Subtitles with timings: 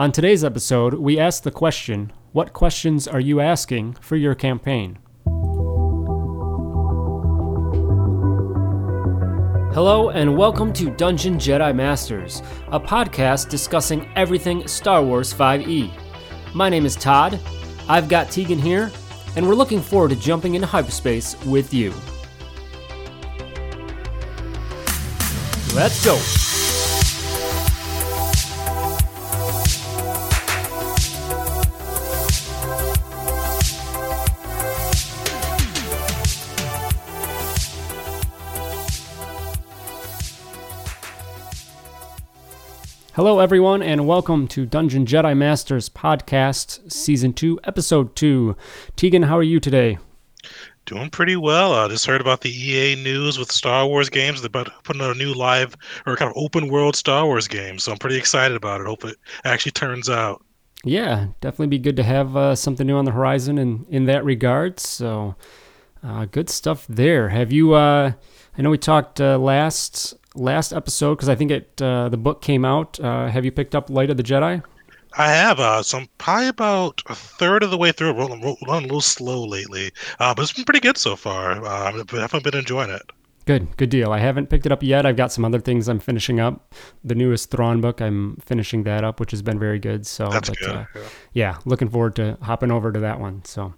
[0.00, 4.98] On today's episode, we ask the question What questions are you asking for your campaign?
[9.74, 15.92] Hello, and welcome to Dungeon Jedi Masters, a podcast discussing everything Star Wars 5e.
[16.54, 17.38] My name is Todd,
[17.86, 18.90] I've got Tegan here,
[19.36, 21.92] and we're looking forward to jumping into hyperspace with you.
[25.74, 26.49] Let's go!
[43.20, 48.56] Hello, everyone, and welcome to Dungeon Jedi Masters Podcast, Season 2, Episode 2.
[48.96, 49.98] Tegan, how are you today?
[50.86, 51.74] Doing pretty well.
[51.74, 54.40] I just heard about the EA news with Star Wars games.
[54.40, 57.78] They're about putting out a new live or kind of open world Star Wars game.
[57.78, 58.86] So I'm pretty excited about it.
[58.86, 60.42] Hope it actually turns out.
[60.82, 64.24] Yeah, definitely be good to have uh, something new on the horizon in, in that
[64.24, 64.80] regard.
[64.80, 65.34] So,
[66.02, 67.28] uh, good stuff there.
[67.28, 68.12] Have you, uh,
[68.56, 72.42] I know we talked uh, last last episode because I think it uh, the book
[72.42, 72.98] came out.
[73.00, 74.62] Uh, have you picked up Light of the Jedi?
[75.14, 75.58] I have.
[75.58, 78.12] Uh, so I'm probably about a third of the way through.
[78.12, 81.64] Rolling, rolling a little slow lately, uh, but it's been pretty good so far.
[81.64, 83.02] Uh, I've definitely been enjoying it.
[83.46, 84.12] Good, good deal.
[84.12, 85.06] I haven't picked it up yet.
[85.06, 86.72] I've got some other things I'm finishing up.
[87.02, 90.06] The newest Thrawn book, I'm finishing that up, which has been very good.
[90.06, 90.68] So, That's but, good.
[90.68, 91.02] Uh, yeah.
[91.32, 93.44] yeah, looking forward to hopping over to that one.
[93.44, 93.74] So,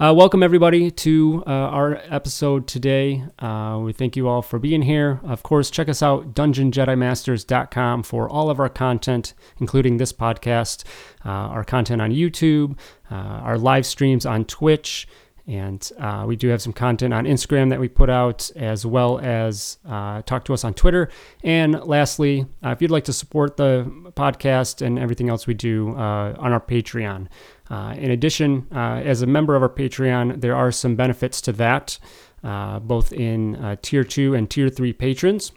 [0.00, 3.22] uh, welcome, everybody, to uh, our episode today.
[3.38, 5.20] Uh, we thank you all for being here.
[5.22, 10.84] Of course, check us out, dungeonjedimasters.com, for all of our content, including this podcast,
[11.26, 12.78] uh, our content on YouTube,
[13.10, 15.06] uh, our live streams on Twitch.
[15.46, 19.18] And uh, we do have some content on Instagram that we put out, as well
[19.18, 21.10] as uh, talk to us on Twitter.
[21.42, 25.94] And lastly, uh, if you'd like to support the podcast and everything else we do
[25.96, 27.26] uh, on our Patreon,
[27.70, 31.52] uh, in addition, uh, as a member of our Patreon, there are some benefits to
[31.52, 31.98] that,
[32.42, 35.52] uh, both in uh, tier two and tier three patrons.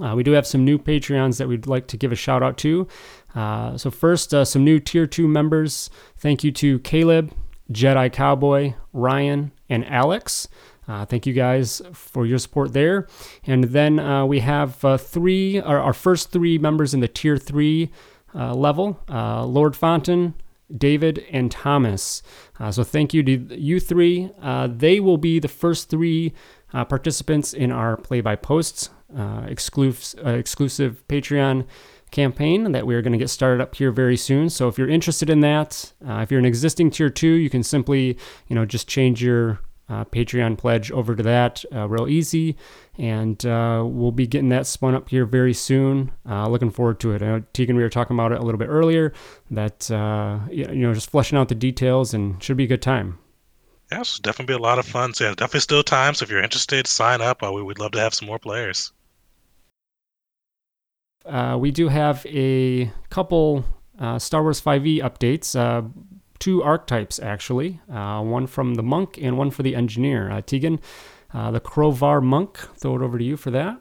[0.00, 2.58] Uh, we do have some new Patreons that we'd like to give a shout out
[2.58, 2.86] to.
[3.34, 5.88] So, first, some new tier two members.
[6.18, 7.32] Thank you to Caleb,
[7.72, 10.48] Jedi Cowboy, Ryan, and Alex.
[10.88, 13.08] Uh, thank you guys for your support there.
[13.44, 17.36] And then uh, we have uh, three, our, our, first three members in the tier
[17.36, 17.90] three
[18.34, 20.34] level Lord Fontaine,
[20.74, 22.22] David, and Thomas.
[22.58, 24.30] Uh, so thank you to you three.
[24.40, 26.32] Uh, they will be the first three
[26.72, 31.66] uh, participants in our play by posts uh, exclusive, uh, exclusive Patreon
[32.10, 34.48] campaign that we are going to get started up here very soon.
[34.48, 37.62] So if you're interested in that, uh, if you're an existing tier two, you can
[37.62, 38.18] simply
[38.48, 42.56] you know just change your uh, Patreon pledge over to that uh, real easy.
[42.98, 46.12] And uh, we'll be getting that spun up here very soon.
[46.28, 47.22] Uh, looking forward to it.
[47.22, 49.12] I know Tegan, we were talking about it a little bit earlier,
[49.50, 53.18] that, uh, you know, just fleshing out the details and should be a good time.
[53.90, 55.14] Yeah, Yes, definitely be a lot of fun.
[55.14, 56.14] So, yeah, definitely still time.
[56.14, 57.42] So, if you're interested, sign up.
[57.42, 58.92] Uh, we would love to have some more players.
[61.58, 63.64] we do have a couple
[64.18, 65.54] Star Wars 5e updates
[66.38, 70.30] two archetypes actually, uh, one from the monk and one for the engineer.
[70.30, 70.80] Uh, Tegan,
[71.32, 72.58] uh, the Krovar monk.
[72.78, 73.80] Throw it over to you for that.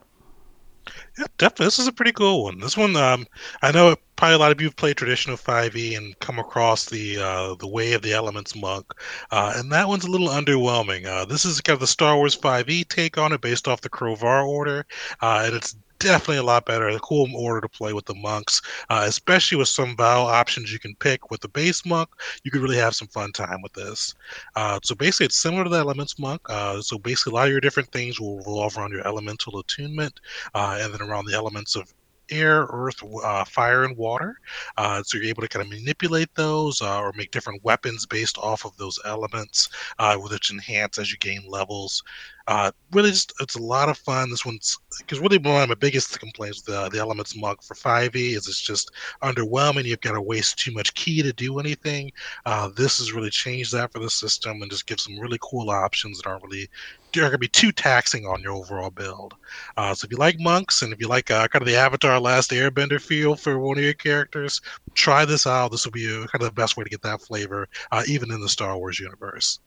[1.18, 1.66] Yeah, definitely.
[1.66, 2.60] This is a pretty cool one.
[2.60, 3.26] This one, um,
[3.62, 7.18] I know probably a lot of you have played traditional 5e and come across the
[7.18, 8.86] uh, the Way of the Elements monk,
[9.32, 11.06] uh, and that one's a little underwhelming.
[11.08, 13.90] Uh, this is kind of the Star Wars 5e take on it, based off the
[13.90, 14.86] Krovar order,
[15.22, 16.88] uh, and it's definitely a lot better.
[16.88, 20.80] A cool order to play with the monks, uh, especially with some vow options you
[20.80, 22.10] can pick with the base monk.
[22.44, 24.16] You could really have some fun time with this.
[24.56, 26.42] Uh, so basically, it's similar to the elements monk.
[26.50, 30.20] Uh, so basically, a lot of your different things will revolve around your elemental attunement,
[30.54, 31.94] uh, and then around the elements of
[32.30, 34.40] air, earth, uh, fire, and water.
[34.78, 38.38] Uh, so you're able to kind of manipulate those uh, or make different weapons based
[38.38, 39.70] off of those elements,
[40.00, 42.04] uh, which enhance as you gain levels.
[42.48, 44.30] Uh, really, just it's a lot of fun.
[44.30, 47.74] This one's because really one of my biggest complaints with the, the Elements mug for
[47.74, 48.92] 5e is it's just
[49.24, 49.86] underwhelming.
[49.86, 52.12] You've got to waste too much ki to do anything.
[52.46, 55.70] Uh, this has really changed that for the system and just gives some really cool
[55.70, 56.70] options that aren't really
[57.18, 59.36] are going to be too taxing on your overall build.
[59.78, 62.20] Uh, so if you like monks and if you like uh, kind of the Avatar
[62.20, 64.62] Last Airbender feel for one of your characters,
[64.96, 65.72] try this out.
[65.72, 68.42] This will be kind of the best way to get that flavor, uh, even in
[68.42, 69.60] the Star Wars universe.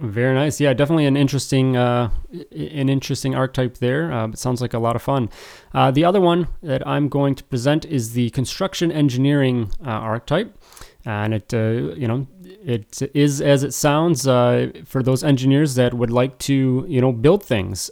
[0.00, 0.60] Very nice.
[0.60, 2.10] Yeah, definitely an interesting, uh,
[2.50, 4.12] an interesting archetype there.
[4.12, 5.30] Uh, it sounds like a lot of fun.
[5.72, 10.58] Uh, the other one that I'm going to present is the construction engineering uh, archetype,
[11.04, 12.26] and it, uh, you know,
[12.64, 17.12] it is as it sounds uh, for those engineers that would like to, you know,
[17.12, 17.88] build things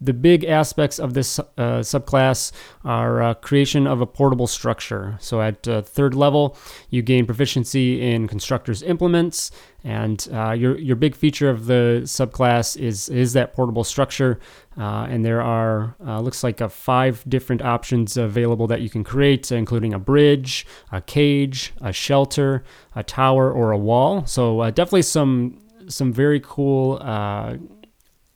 [0.00, 1.44] the big aspects of this uh,
[1.80, 2.52] subclass
[2.84, 5.16] are uh, creation of a portable structure.
[5.20, 6.56] So at uh, third level,
[6.88, 9.50] you gain proficiency in constructor's implements,
[9.84, 14.40] and uh, your your big feature of the subclass is is that portable structure.
[14.78, 19.52] Uh, and there are uh, looks like five different options available that you can create,
[19.52, 22.64] including a bridge, a cage, a shelter,
[22.94, 24.24] a tower, or a wall.
[24.24, 26.98] So definitely some some very cool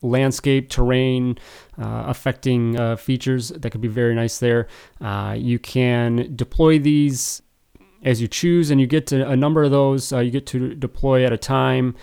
[0.04, 1.38] landscape, terrain,
[1.78, 4.68] uh, affecting uh, features that could be very nice there.
[5.00, 7.42] Uh, you can deploy these
[8.02, 10.12] as you choose, and you get to a number of those.
[10.12, 11.96] Uh, you get to deploy at a time.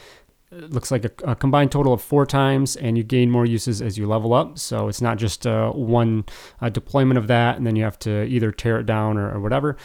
[0.51, 3.81] It looks like a, a, combined total of four times, and you gain more uses
[3.81, 4.59] as you level up.
[4.59, 6.25] So it's not just uh, one
[6.59, 9.39] uh, deployment of that, and then you have to either tear it down or, or
[9.39, 9.77] whatever.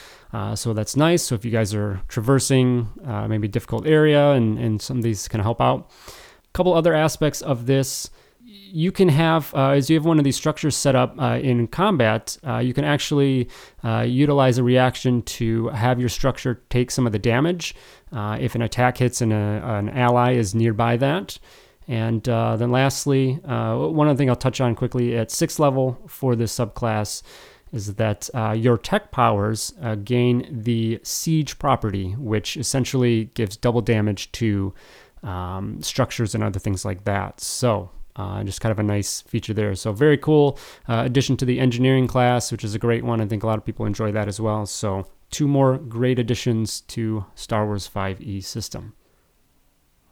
[0.57, 1.23] so that's nice.
[1.23, 2.89] So if you guys are traversing
[3.29, 5.93] maybe a difficult area, and, and some of these can help out
[6.57, 8.09] couple other aspects of this.
[8.43, 11.67] You can have uh, as you have one of these structures set up uh, in
[11.67, 13.49] combat uh, you can actually
[13.85, 17.75] uh, utilize a reaction to have your structure take some of the damage
[18.13, 21.39] uh, if an attack hits and a, an ally is nearby that.
[21.89, 26.35] And uh, then lastly one other thing i'll touch on quickly at sixth level for
[26.35, 27.23] this subclass
[27.73, 29.75] is that your tech powers
[30.05, 34.73] gain the siege property which essentially gives double damage to
[35.23, 37.41] um, structures and other things like that.
[37.41, 39.75] So uh, just kind of a nice feature there.
[39.75, 40.59] So very cool
[40.89, 43.21] uh, addition to the engineering class, which is a great one.
[43.21, 44.67] I think a lot of people enjoy that as well.
[44.67, 48.95] So two more great additions to Star Wars 5e system.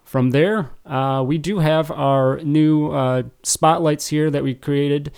[0.04, 5.12] From there, uh, we do have our new uh, spotlights here that we created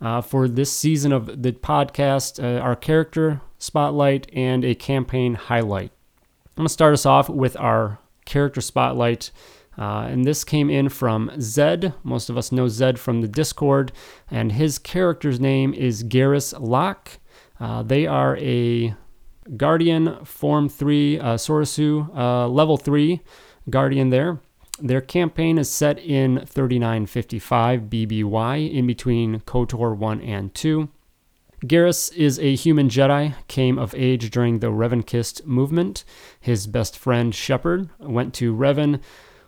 [0.00, 2.42] uh, for this season of the podcast.
[2.42, 5.92] Uh, our character spotlight and a campaign highlight.
[6.56, 9.30] I'm going to start us off with our character spotlight.
[9.78, 11.94] Uh, and this came in from Zed.
[12.02, 13.90] Most of us know Zed from the Discord,
[14.30, 17.18] and his character's name is Garrus Locke.
[17.58, 18.94] Uh, they are a
[19.56, 23.20] Guardian Form 3 uh, Soresu, uh, level 3
[23.70, 24.40] Guardian there.
[24.78, 30.88] Their campaign is set in 3955 BBY, in between KOTOR 1 and 2.
[31.64, 36.04] Garrus is a human Jedi, came of age during the Revanchist movement.
[36.40, 39.00] His best friend Shepard went to Revan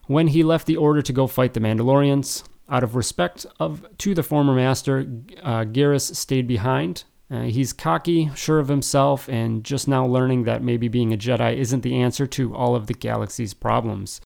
[0.07, 2.45] when he left the Order to go fight the Mandalorians.
[2.69, 5.01] Out of respect of to the former master,
[5.43, 7.05] uh, Garrus stayed behind.
[7.31, 11.57] Uh, he's cocky, sure of himself, and just now learning that maybe being a Jedi
[11.57, 14.21] isn't the answer to all of the galaxy's problems.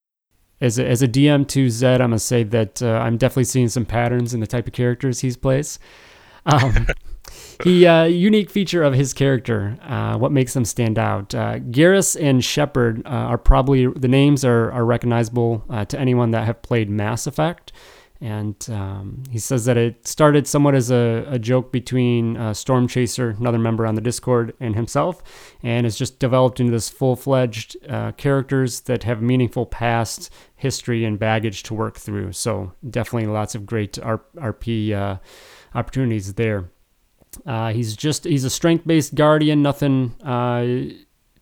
[0.60, 3.44] As a, as a DM to Zed, I'm going to say that uh, I'm definitely
[3.44, 5.78] seeing some patterns in the type of characters he plays.
[6.44, 6.88] Um,
[7.64, 11.34] he uh, unique feature of his character, uh, what makes them stand out.
[11.34, 16.30] Uh, Garrus and Shepard uh, are probably the names are are recognizable uh, to anyone
[16.32, 17.72] that have played Mass Effect.
[18.20, 22.88] And um, he says that it started somewhat as a, a joke between uh, Storm
[22.88, 25.22] Chaser, another member on the Discord, and himself,
[25.62, 27.76] and has just developed into this full fledged
[28.16, 32.32] characters that have meaningful past history and baggage to work through.
[32.32, 35.20] So, definitely lots of great RP
[35.72, 36.70] opportunities there.
[37.46, 40.94] Uh, he's just he's a strength based guardian, nothing uh,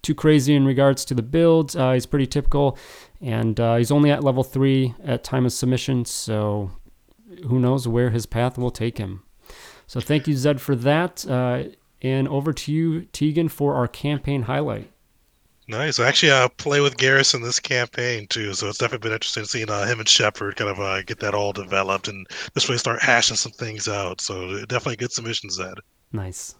[0.03, 1.77] too crazy in regards to the build.
[1.77, 2.79] Uh, he's pretty typical,
[3.21, 6.05] and uh, he's only at level three at time of submission.
[6.05, 6.71] So
[7.49, 9.23] who knows where his path will take him.
[9.87, 11.65] So thank you Zed for that, uh,
[12.03, 14.91] and over to you Tegan for our campaign highlight.
[15.69, 15.99] Nice.
[15.99, 19.45] Actually, I uh, play with Garrus in this campaign too, so it's definitely been interesting
[19.45, 22.25] seeing uh, him and Shepard kind of uh, get that all developed and
[22.55, 24.21] this way start hashing some things out.
[24.21, 25.75] So definitely good submissions, Ed.
[26.12, 26.55] Nice.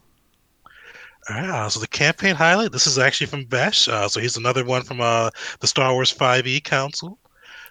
[1.29, 2.73] All right, uh, so the campaign highlight.
[2.73, 3.89] This is actually from Besh.
[3.89, 5.31] Uh, so he's another one from uh,
[5.61, 7.19] the Star Wars 5e Council.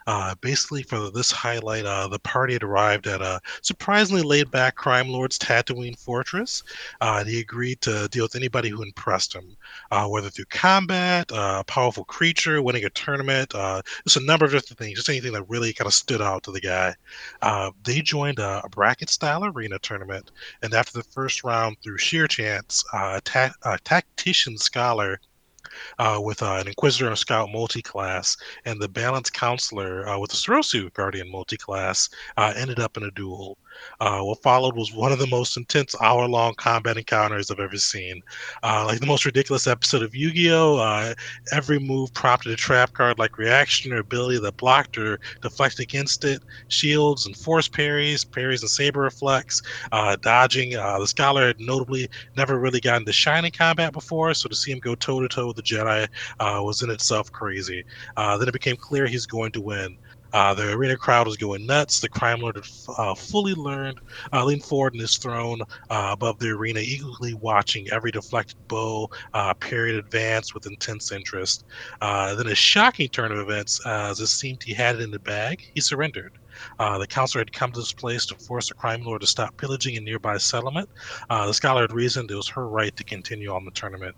[0.08, 4.76] Uh, basically, for this highlight, uh, the party had arrived at a surprisingly laid back
[4.76, 6.64] crime lord's Tatooine fortress.
[7.02, 9.58] Uh, and he agreed to deal with anybody who impressed him,
[9.92, 14.46] uh, whether through combat, uh, a powerful creature, winning a tournament, uh, just a number
[14.46, 16.94] of different things, just anything that really kind of stood out to the guy.
[17.84, 20.32] they joined a, a, bracket style arena tournament,
[20.62, 25.20] and after the first round, through sheer chance, a, ta- a tactician scholar
[26.00, 30.36] uh, with uh, an Inquisitor and Scout multi-class, and the Balanced Counselor uh, with a
[30.36, 33.58] Soresu Guardian multi-class uh, ended up in a duel.
[34.00, 37.78] Uh, what followed was one of the most intense hour long combat encounters I've ever
[37.78, 38.22] seen.
[38.64, 40.78] Uh, like the most ridiculous episode of Yu Gi Oh!
[40.78, 41.14] Uh,
[41.52, 46.24] every move prompted a trap card like reaction or ability that blocked or deflected against
[46.26, 50.76] it, shields and force parries, parries and saber reflex, uh, dodging.
[50.76, 54.56] Uh, the Scholar had notably never really gotten to shine in combat before, so to
[54.56, 56.08] see him go toe to toe with the Jedi
[56.40, 57.84] uh, was in itself crazy.
[58.16, 59.98] then it became clear he's going to win.
[60.36, 62.00] Uh, the arena crowd was going nuts.
[62.02, 62.62] The crime lord
[62.98, 64.00] uh, fully learned,
[64.34, 69.10] uh, leaned forward in his throne uh, above the arena, eagerly watching every deflected bow
[69.34, 71.66] uh, period advance with intense interest.
[72.02, 75.60] then a shocking turn of events, as it seemed he had it in the bag,
[75.74, 76.34] he surrendered.
[76.80, 79.56] Uh, the counselor had come to this place to force the crime lord to stop
[79.58, 80.90] pillaging a nearby settlement.
[81.30, 84.16] Uh, the scholar had reasoned it was her right to continue on the tournament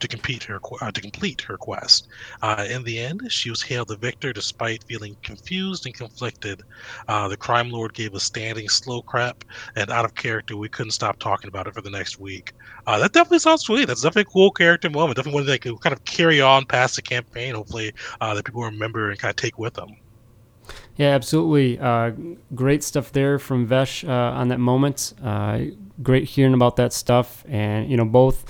[0.00, 2.08] to compete her uh, to complete her quest.
[2.42, 6.62] Uh, in the end, she was hailed the victor despite feeling confused and conflicted.
[7.08, 9.44] Uh, the crime lord gave a standing slow crap
[9.76, 12.52] and out of character, we couldn't stop talking about it for the next week.
[12.86, 13.86] Uh, that definitely sounds sweet.
[13.86, 15.16] That's definitely a cool character moment.
[15.16, 17.54] Definitely one that can kind of carry on past the campaign.
[17.54, 19.88] Hopefully, uh, that people remember and kind of take with them.
[20.96, 21.78] Yeah, absolutely.
[21.78, 22.12] Uh,
[22.54, 25.12] great stuff there from Vesh uh, on that moment.
[25.22, 25.60] Uh,
[26.02, 28.44] great hearing about that stuff, and you know both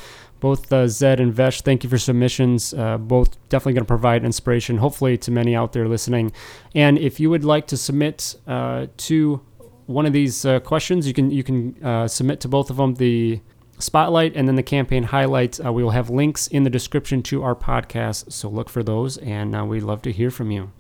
[0.45, 1.63] both uh, Zed and Vesh.
[1.63, 2.75] Thank you for submissions.
[2.75, 6.33] Uh, both definitely going to provide inspiration, hopefully, to many out there listening.
[6.75, 9.41] And if you would like to submit uh, to
[9.87, 12.95] one of these questions, you can you can submit to both of them.
[12.95, 13.41] The
[13.79, 15.59] spotlight and then the campaign highlights.
[15.61, 19.69] we will have links in the description to our podcast, so look for those, and
[19.69, 20.71] we'd love to hear from you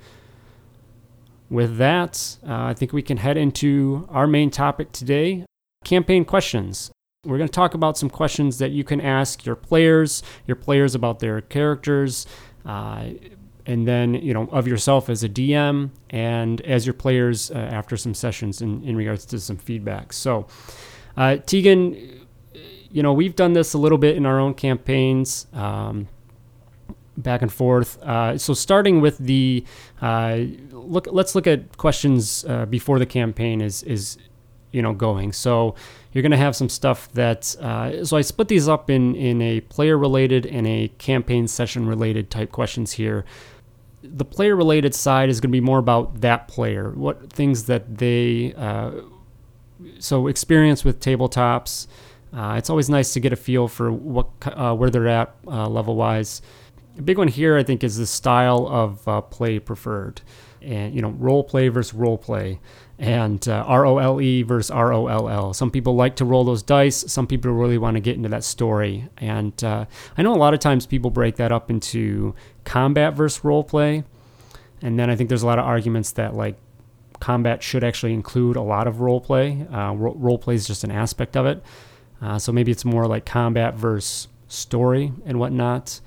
[1.50, 5.44] with that, uh, I think we can head into our main topic today
[5.85, 6.90] campaign questions.
[7.25, 10.95] We're going to talk about some questions that you can ask your players, your players
[10.95, 12.26] about their characters,
[12.64, 13.07] uh,
[13.66, 17.97] and then you know of yourself as a DM and as your players uh, after
[17.97, 20.12] some sessions in, in regards to some feedback.
[20.12, 20.47] So,
[21.16, 21.95] uh, Tegan,
[22.90, 25.47] you know we've done this a little bit in our own campaigns.
[25.52, 26.09] Um,
[27.16, 28.02] back and forth.
[28.02, 29.64] Uh, so starting with the
[30.02, 30.40] uh,
[30.73, 34.19] look, let's look at questions uh, before the campaign is is
[34.75, 35.33] you know going.
[35.33, 35.75] So
[36.12, 37.54] you're going to have some stuff that.
[37.61, 41.87] Uh, so I split these up in in a player related and a campaign session
[41.87, 43.25] related type questions here.
[44.02, 47.99] The player related side is going to be more about that player, what things that
[47.99, 48.52] they.
[48.54, 48.90] Uh,
[49.99, 51.87] so experience with tabletops.
[52.33, 54.26] Uh, it's always nice to get a feel for what
[54.76, 56.43] where they're at level wise
[56.99, 60.21] a big one here, I think, is the style of uh, play preferred,
[60.62, 62.61] and you know, role play versus role play,
[62.98, 65.52] and uh, R O L E versus R O L L.
[65.52, 67.04] Some people like to roll those dice.
[67.10, 69.86] Some people really want to get into that story, and uh,
[70.16, 72.34] I know a lot of times people break that up into
[72.64, 74.04] combat versus role play,
[74.82, 76.56] and then I think there's a lot of arguments that like
[77.20, 79.66] combat should actually include a lot of role play.
[79.72, 81.62] Uh, ro- role play is just an aspect of it,
[82.22, 86.00] uh, so maybe it's more like combat versus story and whatnot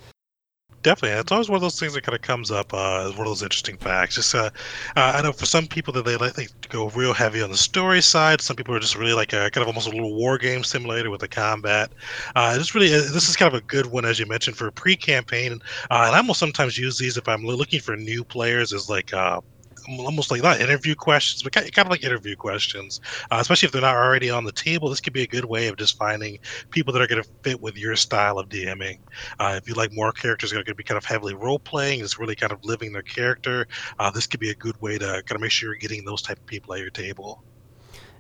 [0.88, 1.20] definitely.
[1.20, 3.32] It's always one of those things that kind of comes up uh, as one of
[3.32, 4.16] those interesting facts.
[4.16, 4.50] Just, uh,
[4.96, 7.58] uh, I know for some people that they like they go real heavy on the
[7.58, 8.40] story side.
[8.40, 11.10] Some people are just really like a kind of almost a little war game simulator
[11.10, 11.92] with the combat.
[12.36, 14.72] Uh, really uh, this is kind of a good one as you mentioned for a
[14.72, 15.54] pre-campaign,
[15.92, 19.14] uh, and I almost sometimes use these if I'm looking for new players as like
[19.14, 19.42] uh,
[19.90, 23.02] almost like not interview questions, but kind of like interview questions,
[23.32, 24.90] uh, especially if they're not already on the table.
[24.90, 26.40] This could be a good way of just finding
[26.70, 29.00] people that are going to fit with your style of DMing.
[29.40, 31.60] Uh, if you like more characters that are going to be kind of heavily role
[31.60, 33.68] playing, it's really kind of living their character.
[34.00, 36.22] Uh, this could be a good way to kind of make sure you're getting those
[36.22, 37.44] type of people at your table.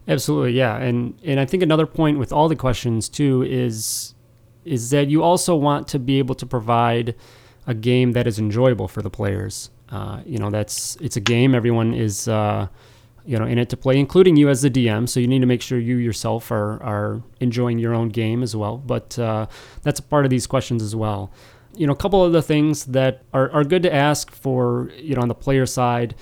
[0.07, 4.13] Absolutely, yeah, and and I think another point with all the questions too is
[4.63, 7.15] is that you also want to be able to provide
[7.65, 9.69] a game that is enjoyable for the players.
[9.89, 11.55] Uh, you know, that's it's a game.
[11.55, 12.67] Everyone is uh,
[13.25, 15.07] you know in it to play, including you as the DM.
[15.07, 18.55] So you need to make sure you yourself are are enjoying your own game as
[18.55, 18.77] well.
[18.77, 19.47] But uh,
[19.83, 21.31] that's a part of these questions as well.
[21.75, 25.15] You know, a couple of the things that are, are good to ask for you
[25.15, 26.15] know on the player side.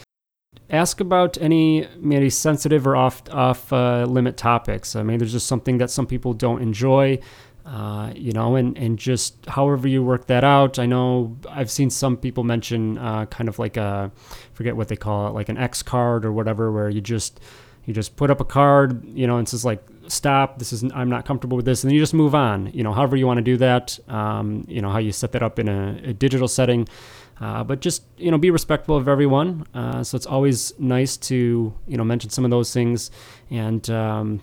[0.70, 4.96] Ask about any maybe sensitive or off off uh, limit topics.
[4.96, 7.20] I mean, there's just something that some people don't enjoy.
[7.66, 10.78] Uh, you know, and, and just however you work that out.
[10.78, 14.12] I know I've seen some people mention uh, kind of like a,
[14.54, 17.40] forget what they call it, like an X card or whatever, where you just
[17.86, 20.60] you just put up a card, you know, and says like stop.
[20.60, 22.72] This is I'm not comfortable with this, and then you just move on.
[22.74, 23.98] You know, however you want to do that.
[24.08, 26.88] Um, you know how you set that up in a, a digital setting.
[27.42, 29.66] Uh, but just you know, be respectful of everyone.
[29.74, 33.12] Uh, so it's always nice to you know mention some of those things,
[33.50, 34.42] and um,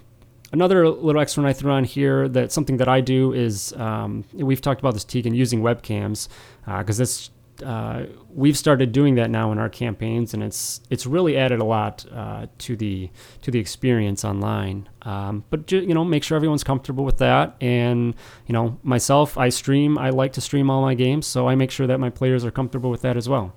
[0.52, 4.61] Another little extra I threw on here that something that I do is um, we've
[4.61, 6.28] talked about this Tegan using webcams
[6.66, 11.38] because uh, uh, we've started doing that now in our campaigns, and it's it's really
[11.38, 13.09] added a lot uh, to the
[13.40, 14.88] to the experience online.
[15.02, 17.56] Um, but you know, make sure everyone's comfortable with that.
[17.62, 18.14] And
[18.47, 19.97] you know, myself, I stream.
[19.97, 22.50] I like to stream all my games, so I make sure that my players are
[22.50, 23.54] comfortable with that as well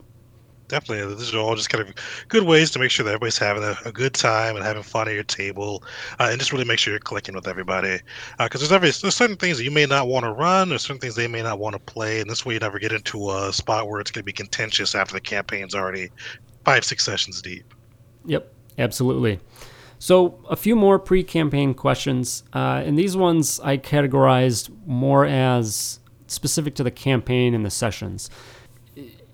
[0.67, 1.15] definitely.
[1.15, 1.93] These are all just kind of
[2.27, 5.07] good ways to make sure that everybody's having a, a good time and having fun
[5.07, 5.83] at your table,
[6.19, 7.99] uh, and just really make sure you're clicking with everybody.
[8.39, 10.83] Because uh, there's every there's certain things that you may not want to run, there's
[10.83, 13.31] certain things they may not want to play, and this way you never get into
[13.31, 16.09] a spot where it's going to be contentious after the campaign's already
[16.63, 17.73] five six sessions deep.
[18.25, 19.39] Yep, absolutely.
[19.99, 22.43] So, a few more pre campaign questions.
[22.53, 28.29] Uh, and these ones I categorized more as specific to the campaign and the sessions.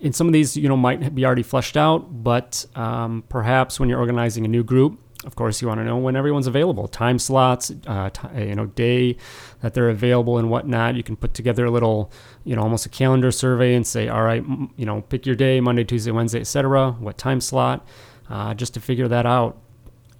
[0.02, 3.88] In some of these, you know, might be already fleshed out, but um, perhaps when
[3.88, 7.18] you're organizing a new group, of course, you want to know when everyone's available, time
[7.20, 9.16] slots, uh, t- you know, day
[9.60, 10.96] that they're available and whatnot.
[10.96, 12.10] You can put together a little,
[12.42, 15.36] you know, almost a calendar survey and say, all right, m- you know, pick your
[15.36, 16.90] day, Monday, Tuesday, Wednesday, etc.
[16.92, 17.86] What time slot,
[18.28, 19.58] uh, just to figure that out.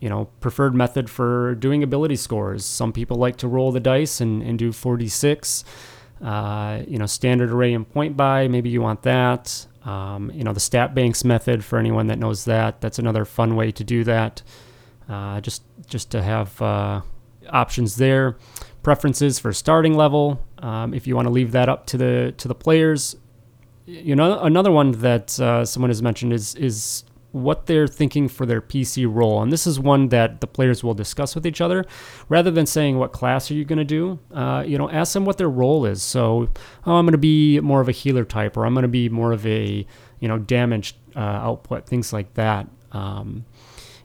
[0.01, 2.65] You know, preferred method for doing ability scores.
[2.65, 5.65] Some people like to roll the dice and, and do 46.
[6.21, 8.47] Uh, you know, standard array and point buy.
[8.47, 9.67] Maybe you want that.
[9.85, 12.81] Um, you know, the stat banks method for anyone that knows that.
[12.81, 14.43] That's another fun way to do that.
[15.09, 17.03] Uh, just just to have uh,
[17.51, 18.37] options there.
[18.83, 20.45] Preferences for starting level.
[20.59, 23.17] Um, if you want to leave that up to the to the players.
[23.85, 28.47] You know, another one that uh, someone has mentioned is is what they're thinking for
[28.47, 29.43] their PC role.
[29.43, 31.85] And this is one that the players will discuss with each other.
[32.29, 34.19] Rather than saying, what class are you going to do?
[34.33, 36.03] Uh, you know, ask them what their role is.
[36.03, 36.49] So,
[36.87, 39.09] oh, I'm going to be more of a healer type, or I'm going to be
[39.09, 39.87] more of a,
[40.21, 42.69] you know, damage uh, output, things like that.
[42.93, 43.47] Um,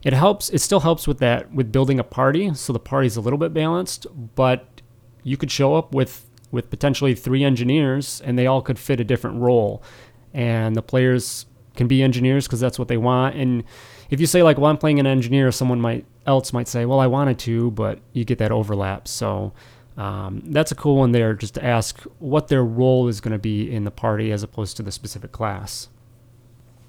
[0.03, 2.53] it helps, it still helps with that, with building a party.
[2.53, 4.81] So the party's a little bit balanced, but
[5.23, 9.03] you could show up with with potentially three engineers and they all could fit a
[9.03, 9.83] different role
[10.33, 11.45] and the players
[11.77, 13.35] can be engineers because that's what they want.
[13.35, 13.63] And
[14.09, 16.99] if you say like, well, I'm playing an engineer, someone might else might say, well,
[16.99, 19.07] I wanted to, but you get that overlap.
[19.07, 19.53] So
[19.95, 23.39] um, that's a cool one there, just to ask what their role is going to
[23.39, 25.87] be in the party as opposed to the specific class.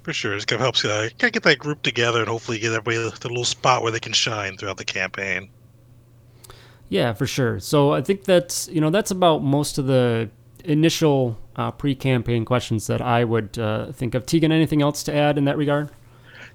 [0.02, 2.28] For sure, it kind of helps you uh, kind of get that group together and
[2.28, 5.50] hopefully get everybody the little spot where they can shine throughout the campaign.
[6.88, 7.61] Yeah, for sure.
[7.61, 10.30] So I think that's you know that's about most of the
[10.65, 14.27] initial uh, pre-campaign questions that I would uh, think of.
[14.27, 15.91] Tegan, anything else to add in that regard?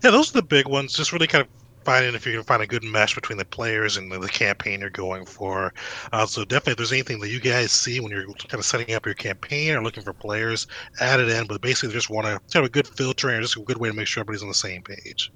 [0.03, 0.93] Yeah, those are the big ones.
[0.93, 1.48] Just really kind of
[1.83, 4.89] finding if you can find a good mesh between the players and the, campaign you're
[4.89, 5.74] going for.
[6.12, 8.95] Uh, so definitely, if there's anything that you guys see when you're kind of setting
[8.95, 10.67] up your campaign or looking for players,
[11.00, 11.45] add it in.
[11.48, 13.95] But basically, just want to have a good filtering or just a good way to
[13.95, 15.31] make sure everybody's on the same page.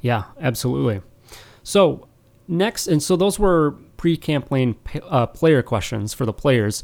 [0.00, 1.02] Yeah, absolutely.
[1.62, 2.08] So
[2.48, 6.82] next, and so those were pre-campaign uh, player questions for the players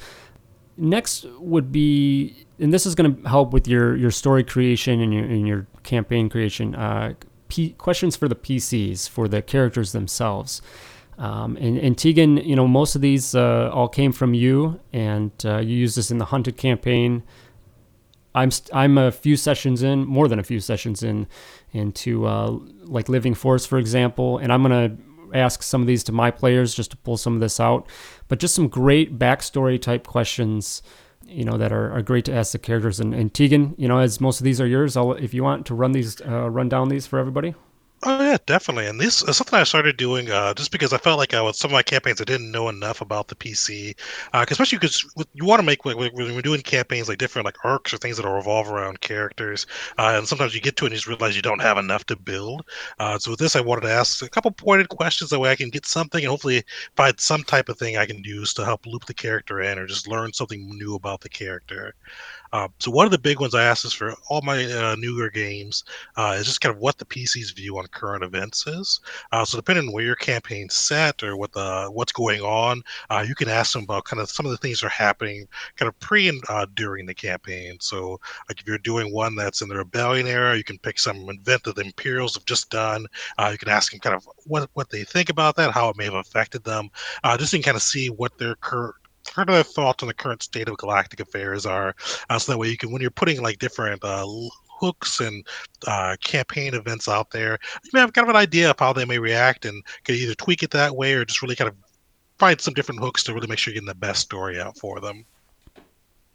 [0.76, 5.12] next would be, and this is going to help with your your story creation and
[5.12, 6.74] your and your campaign creation.
[6.74, 7.14] Uh,
[7.48, 10.60] P- questions for the PCs for the characters themselves.
[11.16, 15.30] Um, and, and, Tegan, you know, most of these uh, all came from you, and
[15.44, 17.22] uh, you used this in the Hunted campaign.
[18.34, 21.26] I'm st- I'm a few sessions in, more than a few sessions in,
[21.72, 24.96] into uh, like Living Force, for example, and I'm gonna
[25.38, 27.88] ask some of these to my players just to pull some of this out.
[28.28, 30.82] But just some great backstory type questions,
[31.24, 33.00] you know, that are, are great to ask the characters.
[33.00, 35.66] And, and Tegan, you know, as most of these are yours, I'll, if you want
[35.66, 37.54] to run these, uh, run down these for everybody.
[38.02, 38.86] Oh yeah, definitely.
[38.86, 41.70] And this is something I started doing uh, just because I felt like was some
[41.70, 43.94] of my campaigns I didn't know enough about the PC,
[44.34, 47.56] uh, especially because you want to make like when we're doing campaigns like different like
[47.64, 49.66] arcs or things that revolve around characters,
[49.98, 52.04] uh, and sometimes you get to it and you just realize you don't have enough
[52.06, 52.62] to build.
[52.98, 55.56] Uh, so with this, I wanted to ask a couple pointed questions that way I
[55.56, 56.64] can get something and hopefully
[56.96, 59.86] find some type of thing I can use to help loop the character in or
[59.86, 61.94] just learn something new about the character.
[62.52, 65.30] Uh, so one of the big ones I ask is for all my uh, newer
[65.30, 65.84] games
[66.16, 69.00] uh, is just kind of what the PC's view on current events is.
[69.32, 73.24] Uh, so depending on where your campaign's set or what the what's going on, uh,
[73.26, 75.88] you can ask them about kind of some of the things that are happening kind
[75.88, 77.76] of pre and uh, during the campaign.
[77.80, 81.28] So like if you're doing one that's in the rebellion era, you can pick some
[81.28, 83.06] event that the Imperials have just done.
[83.50, 86.04] you can ask them kind of what what they think about that, how it may
[86.04, 86.90] have affected them,
[87.38, 88.94] just to kind of see what their current
[89.34, 91.94] Heard of their thoughts on the current state of galactic affairs are,
[92.30, 94.26] uh, so that way you can when you're putting like different uh,
[94.78, 95.46] hooks and
[95.86, 99.04] uh, campaign events out there, you may have kind of an idea of how they
[99.04, 101.76] may react and can either tweak it that way or just really kind of
[102.38, 105.00] find some different hooks to really make sure you're getting the best story out for
[105.00, 105.24] them.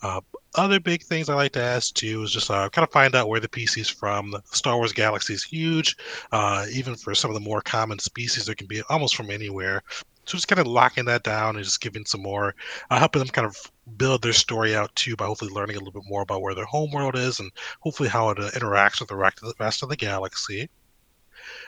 [0.04, 0.20] Uh,
[0.56, 3.30] other big things I like to ask too is just uh, kind of find out
[3.30, 4.32] where the PC's from.
[4.32, 5.96] The Star Wars galaxy is huge.
[6.32, 9.84] Uh, even for some of the more common species, it can be almost from anywhere.
[10.26, 12.56] So just kind of locking that down and just giving some more,
[12.90, 13.58] uh, helping them kind of
[13.98, 16.66] build their story out too by hopefully learning a little bit more about where their
[16.66, 20.70] home world is and hopefully how it uh, interacts with the rest of the galaxy.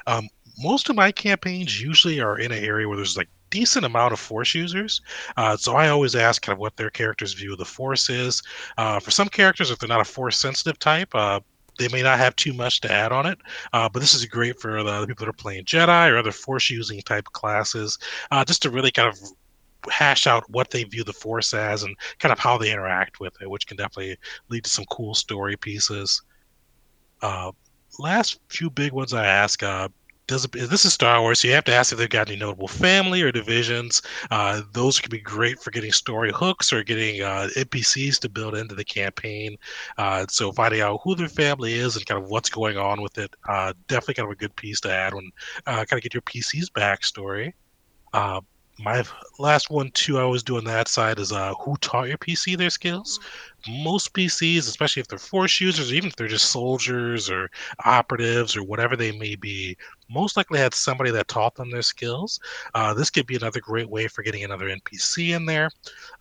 [0.06, 4.14] Um, most of my campaigns usually are in an area where there's like decent amount
[4.14, 5.02] of force users.
[5.38, 8.42] Uh, so I always ask kind of what their character's view of the force is.
[8.78, 11.40] Uh, for some characters, if they're not a force sensitive type, uh,
[11.78, 13.40] they may not have too much to add on it,
[13.74, 16.70] uh, but this is great for the people that are playing Jedi or other Force
[16.70, 17.98] using type classes,
[18.32, 19.20] uh, just to really kind of
[19.92, 23.34] hash out what they view the Force as and kind of how they interact with
[23.42, 24.18] it, which can definitely
[24.50, 26.22] lead to some cool story pieces.
[27.22, 27.52] Uh,
[28.00, 29.90] last few big ones I ask, uh,
[30.28, 32.68] does this is Star Wars, so you have to ask if they've got any notable
[32.68, 34.02] family or divisions.
[34.32, 38.56] Uh, those can be great for getting story hooks or getting uh, NPCs to build
[38.56, 39.58] into the campaign.
[39.98, 43.18] Uh, so finding out who their family is and kind of what's going on with
[43.18, 45.32] it, uh, definitely kind of a good piece to add when
[45.68, 47.54] uh, kind of get your PC's backstory.
[48.80, 49.04] My
[49.38, 52.72] last one too i was doing that side is uh who taught your pc their
[52.72, 53.20] skills?
[53.68, 57.50] Most pcs especially if they're force users even if they're just soldiers or
[57.86, 59.78] operatives or whatever they may be
[60.10, 62.40] most likely had somebody that taught them their skills.
[62.74, 65.70] Uh, this could be another great way for getting another npc in there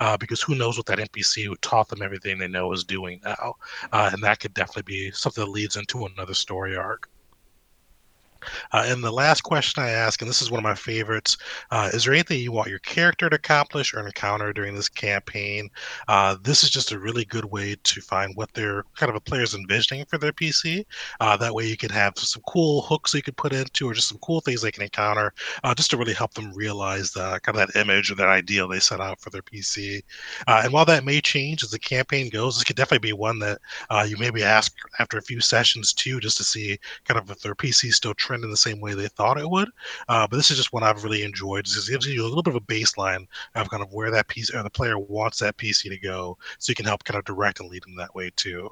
[0.00, 3.18] uh, because who knows what that npc who taught them everything they know is doing
[3.24, 3.54] now?
[3.92, 7.08] Uh, and that could definitely be something that leads into another story arc
[8.72, 11.36] uh, and the last question I ask, and this is one of my favorites,
[11.70, 15.68] uh, is there anything you want your character to accomplish or encounter during this campaign?
[16.08, 19.20] Uh, this is just a really good way to find what their kind of a
[19.20, 20.84] player's envisioning for their PC.
[21.20, 24.08] Uh, that way you can have some cool hooks you could put into, or just
[24.08, 25.32] some cool things they can encounter,
[25.64, 28.68] uh, just to really help them realize the kind of that image or that ideal
[28.68, 30.02] they set out for their PC.
[30.46, 33.38] Uh, and while that may change as the campaign goes, this could definitely be one
[33.38, 33.58] that
[34.06, 37.54] you maybe ask after a few sessions too, just to see kind of if their
[37.54, 39.68] PC still trend in the same way they thought it would.
[40.08, 41.66] Uh, but this is just one I've really enjoyed.
[41.66, 44.54] It gives you a little bit of a baseline of kind of where that piece
[44.54, 47.60] or the player wants that PC to go, so you can help kind of direct
[47.60, 48.70] and lead them that way too.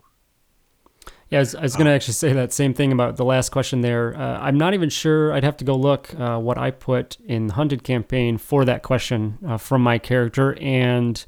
[1.28, 3.50] Yeah, I was, was going to uh, actually say that same thing about the last
[3.50, 4.16] question there.
[4.16, 5.32] Uh, I'm not even sure.
[5.32, 8.82] I'd have to go look uh, what I put in the hunted campaign for that
[8.82, 10.58] question uh, from my character.
[10.60, 11.24] And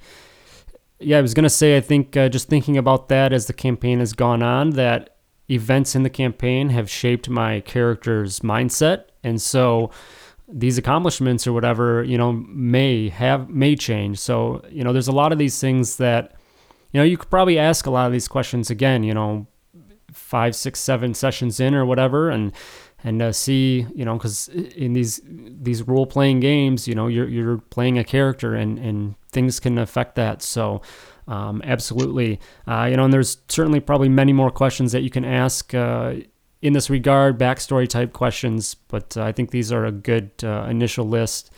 [0.99, 3.53] yeah, I was going to say, I think uh, just thinking about that as the
[3.53, 5.12] campaign has gone on, that
[5.53, 9.05] events in the campaign have shaped my character's mindset.
[9.23, 9.91] And so
[10.49, 14.19] these accomplishments or whatever, you know, may have, may change.
[14.19, 16.35] So, you know, there's a lot of these things that,
[16.93, 19.47] you know, you could probably ask a lot of these questions again, you know,
[20.13, 22.29] five, six, seven sessions in or whatever.
[22.31, 22.53] And,
[23.05, 27.29] and uh, see, you know, because in these these role playing games, you know, you're
[27.29, 30.43] you're playing a character, and and things can affect that.
[30.43, 30.83] So,
[31.29, 32.41] um, absolutely.
[32.67, 36.15] Uh, you know, and there's certainly probably many more questions that you can ask uh,
[36.61, 40.67] in this regard, backstory type questions, but uh, I think these are a good uh,
[40.69, 41.51] initial list.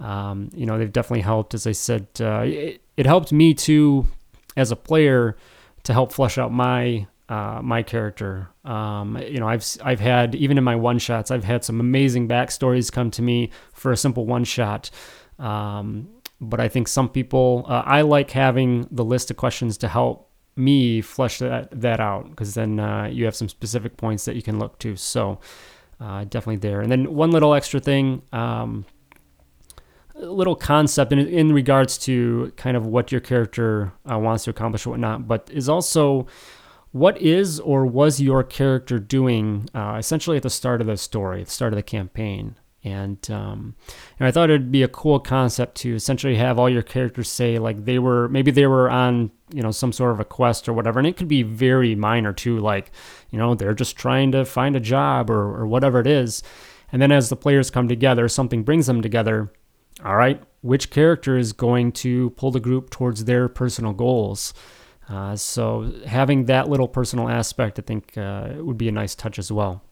[0.00, 1.54] Um, you know, they've definitely helped.
[1.54, 4.06] As I said, uh, it, it, helped me too,
[4.56, 5.36] as a player,
[5.84, 8.48] to help flesh out my uh, my character.
[8.64, 12.28] Um, you know, I've I've had even in my one shots, I've had some amazing
[12.28, 14.90] backstories come to me for a simple one shot.
[15.38, 16.08] Um,
[16.40, 20.30] but I think some people, uh, I like having the list of questions to help
[20.56, 24.42] me flesh that, that out because then uh, you have some specific points that you
[24.42, 24.96] can look to.
[24.96, 25.38] So
[26.00, 26.80] uh, definitely there.
[26.80, 28.84] And then one little extra thing, um,
[30.14, 34.86] little concept in, in regards to kind of what your character uh, wants to accomplish
[34.86, 36.26] or whatnot, but is also
[36.92, 41.42] what is or was your character doing uh, essentially at the start of the story,
[41.42, 42.56] at the start of the campaign.
[42.86, 43.74] And, um,
[44.20, 47.58] and I thought it'd be a cool concept to essentially have all your characters say
[47.58, 50.72] like they were maybe they were on you know some sort of a quest or
[50.72, 52.92] whatever, and it could be very minor too, like
[53.30, 56.44] you know they're just trying to find a job or, or whatever it is.
[56.92, 59.52] And then as the players come together, something brings them together.
[60.04, 64.54] All right, which character is going to pull the group towards their personal goals?
[65.08, 69.40] Uh, so having that little personal aspect, I think, uh, would be a nice touch
[69.40, 69.82] as well.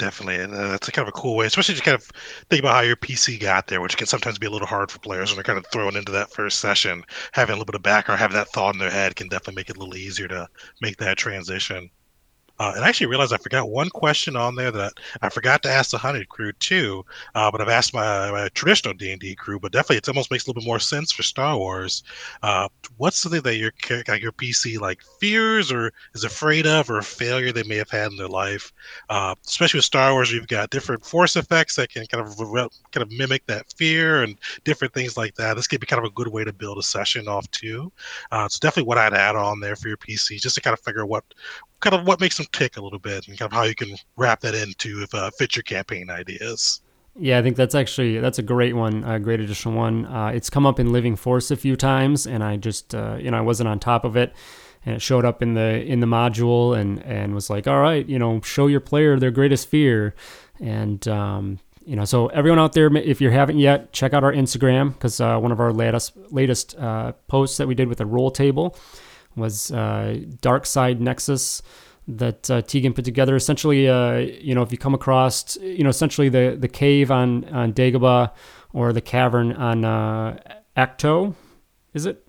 [0.00, 2.02] Definitely, and uh, that's a kind of a cool way, especially to kind of
[2.48, 4.98] think about how your PC got there, which can sometimes be a little hard for
[4.98, 7.04] players when they're kind of thrown into that first session.
[7.34, 9.70] Having a little bit of background, having that thought in their head can definitely make
[9.70, 10.48] it a little easier to
[10.80, 11.90] make that transition.
[12.60, 14.92] Uh, and I actually realized I forgot one question on there that
[15.22, 17.06] I forgot to ask the hunted crew too.
[17.34, 19.58] Uh, but I've asked my, my traditional D and D crew.
[19.58, 22.02] But definitely, it almost makes a little bit more sense for Star Wars.
[22.42, 22.68] Uh,
[22.98, 23.72] what's something that your
[24.08, 27.88] like your PC like fears or is afraid of, or a failure they may have
[27.88, 28.72] had in their life?
[29.08, 33.02] Uh, especially with Star Wars, you've got different force effects that can kind of kind
[33.02, 35.54] of mimic that fear and different things like that.
[35.54, 37.90] This could be kind of a good way to build a session off too.
[38.30, 40.80] Uh, it's definitely what I'd add on there for your PC, just to kind of
[40.80, 41.24] figure what
[41.80, 43.96] kind of what makes them tick a little bit and kind of how you can
[44.16, 46.82] wrap that into if uh, fit your campaign ideas.
[47.16, 50.06] Yeah, I think that's actually that's a great one, a great additional one.
[50.06, 53.30] Uh, it's come up in Living Force a few times, and I just uh, you
[53.30, 54.32] know I wasn't on top of it,
[54.86, 58.06] and it showed up in the in the module, and and was like, all right,
[58.06, 60.14] you know, show your player their greatest fear,
[60.60, 64.32] and um, you know, so everyone out there, if you haven't yet, check out our
[64.32, 68.06] Instagram because uh, one of our latest latest uh, posts that we did with the
[68.06, 68.76] roll table
[69.36, 71.62] was uh, Dark Side Nexus
[72.08, 73.36] that uh, Tegan put together.
[73.36, 77.44] Essentially, uh, you know, if you come across, you know, essentially the the cave on
[77.50, 78.32] on Dagobah
[78.72, 80.38] or the cavern on uh,
[80.76, 81.34] Ahch-To,
[81.94, 82.24] is it?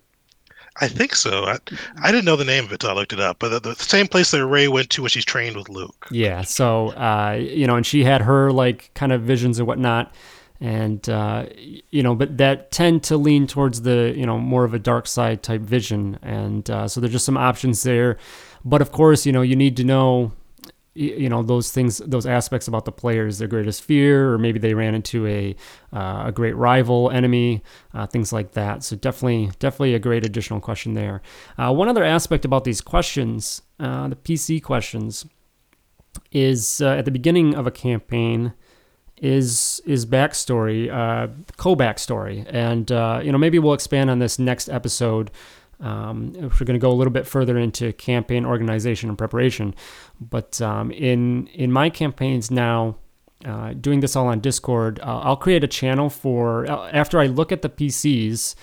[0.80, 1.44] I think so.
[1.44, 1.58] I,
[2.02, 3.74] I didn't know the name of it until I looked it up, but the, the
[3.74, 6.08] same place that Rey went to when she's trained with Luke.
[6.10, 6.42] Yeah.
[6.42, 10.14] So, uh, you know, and she had her like kind of visions and whatnot.
[10.62, 11.46] And, uh,
[11.90, 15.08] you know, but that tend to lean towards the, you know, more of a dark
[15.08, 16.20] side type vision.
[16.22, 18.16] And uh, so there's just some options there.
[18.64, 20.32] But of course, you know, you need to know
[20.94, 24.74] you know those things those aspects about the players their greatest fear or maybe they
[24.74, 25.56] ran into a
[25.92, 27.62] uh, a great rival enemy
[27.94, 31.22] uh, things like that so definitely definitely a great additional question there
[31.56, 35.24] uh, one other aspect about these questions uh, the pc questions
[36.30, 38.52] is uh, at the beginning of a campaign
[39.22, 44.38] is is backstory uh, co backstory and uh, you know maybe we'll expand on this
[44.38, 45.30] next episode
[45.82, 49.74] um, we're going to go a little bit further into campaign organization and preparation,
[50.20, 52.96] but um, in in my campaigns now,
[53.44, 57.26] uh, doing this all on Discord, uh, I'll create a channel for uh, after I
[57.26, 58.54] look at the PCs,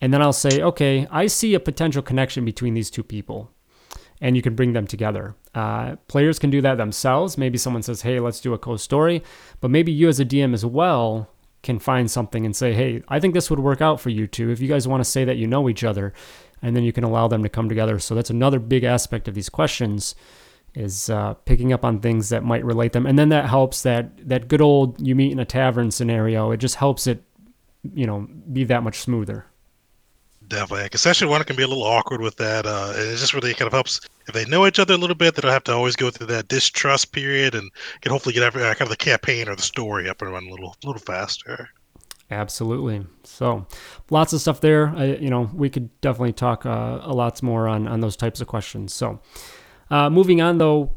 [0.00, 3.50] and then I'll say, okay, I see a potential connection between these two people,
[4.22, 5.34] and you can bring them together.
[5.52, 7.36] Uh, players can do that themselves.
[7.36, 9.22] Maybe someone says, hey, let's do a co-story,
[9.60, 11.28] but maybe you as a DM as well
[11.64, 14.50] can find something and say, hey, I think this would work out for you two.
[14.50, 16.14] If you guys want to say that you know each other,
[16.62, 17.98] and then you can allow them to come together.
[17.98, 20.14] So that's another big aspect of these questions
[20.74, 24.26] is uh, picking up on things that might relate them, and then that helps that
[24.26, 26.50] that good old you meet in a tavern scenario.
[26.50, 27.22] It just helps it,
[27.92, 29.44] you know, be that much smoother.
[30.52, 32.66] Definitely, because session one can be a little awkward with that.
[32.66, 35.34] Uh, it just really kind of helps if they know each other a little bit.
[35.34, 37.70] They don't have to always go through that distrust period, and
[38.02, 40.50] can hopefully get every, uh, kind of the campaign or the story up and running
[40.50, 41.70] a little, a little faster.
[42.30, 43.06] Absolutely.
[43.24, 43.66] So,
[44.10, 44.92] lots of stuff there.
[44.94, 48.42] I, you know, we could definitely talk uh, a lot more on on those types
[48.42, 48.92] of questions.
[48.92, 49.20] So,
[49.90, 50.92] uh, moving on though,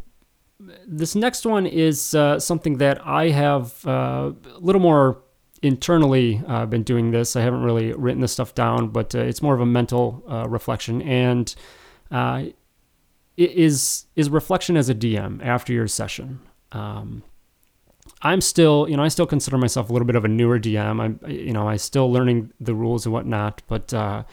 [0.86, 5.24] this next one is uh, something that I have uh, a little more
[5.66, 7.12] internally uh, been doing.
[7.12, 10.24] This I haven't really written this stuff down, but uh, it's more of a mental
[10.48, 11.54] reflection and.
[13.38, 16.40] is is reflection as a DM after your session.
[16.72, 17.22] Um,
[18.22, 21.02] I'm still, you know, I still consider myself a little bit of a newer DM.
[21.02, 23.62] I'm, you know, I still learning the rules and whatnot.
[23.68, 24.24] But, uh,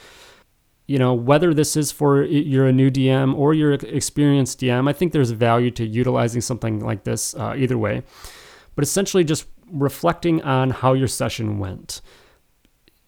[0.87, 4.93] you know, whether this is for you're a new DM or you're experienced DM, I
[4.93, 8.03] think there's value to utilizing something like this uh, either way.
[8.75, 12.01] But essentially, just reflecting on how your session went.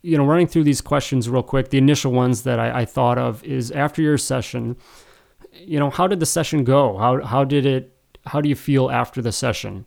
[0.02, 1.70] You know, running through these questions real quick.
[1.70, 4.76] The initial ones that I, I thought of is after your session.
[5.52, 6.98] You know, how did the session go?
[6.98, 7.96] How how did it?
[8.26, 9.86] How do you feel after the session?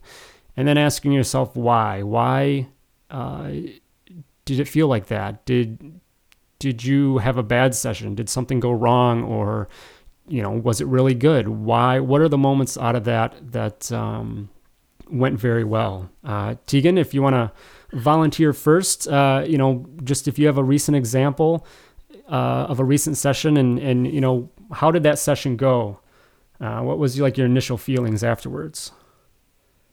[0.58, 2.02] and then asking yourself why.
[2.02, 2.66] Why
[3.10, 3.48] uh,
[4.44, 5.46] did it feel like that?
[5.46, 6.00] Did
[6.58, 8.16] did you have a bad session?
[8.16, 9.68] Did something go wrong, or
[10.26, 11.46] you know, was it really good?
[11.46, 12.00] Why?
[12.00, 14.50] What are the moments out of that that um,
[15.10, 16.10] went very well?
[16.24, 17.52] Uh, Tegan, if you want to
[17.96, 21.66] volunteer first, uh, you know, just if you have a recent example
[22.28, 26.00] uh, of a recent session, and and you know, how did that session go?
[26.60, 28.92] Uh, what was like your initial feelings afterwards?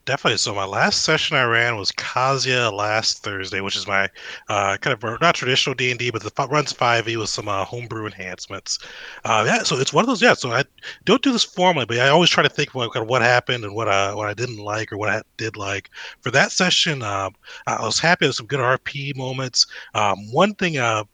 [0.06, 0.38] Definitely.
[0.38, 4.08] So my last session I ran was Kazuya last Thursday, which is my
[4.48, 7.48] uh, kind of not traditional D and D, but the runs five E with some
[7.48, 8.78] uh, homebrew enhancements.
[9.24, 10.22] Uh, yeah, so it's one of those.
[10.22, 10.64] Yeah, so I
[11.04, 13.64] don't do this formally, but I always try to think about kind of what happened
[13.64, 15.90] and what I what I didn't like or what I did like.
[16.20, 17.34] For that session, um,
[17.66, 19.66] I was happy with some good RP moments.
[19.94, 21.04] Um, one thing, uh,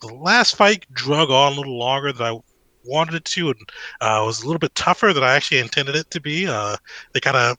[0.00, 2.38] the last fight drug on a little longer than I
[2.84, 3.60] wanted it to and
[4.00, 6.46] uh, was a little bit tougher than I actually intended it to be.
[6.46, 6.76] Uh,
[7.12, 7.58] they kind of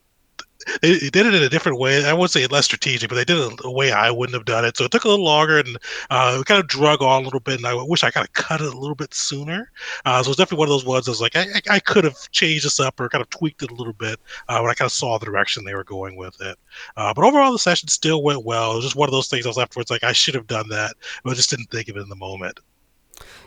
[0.82, 2.04] they, they, did it in a different way.
[2.04, 4.64] I wouldn't say less strategic, but they did it a way I wouldn't have done
[4.64, 4.76] it.
[4.76, 5.78] So it took a little longer and
[6.10, 7.56] uh, it kind of drug on a little bit.
[7.56, 9.70] And I wish I kind of cut it a little bit sooner.
[10.04, 12.30] Uh, so it's definitely one of those ones I was like, I, I, could have
[12.30, 14.86] changed this up or kind of tweaked it a little bit uh, when I kind
[14.86, 16.58] of saw the direction they were going with it.
[16.96, 18.72] Uh, but overall, the session still went well.
[18.72, 20.68] It was just one of those things I was afterwards like, I should have done
[20.68, 20.94] that,
[21.24, 22.60] but I just didn't think of it in the moment.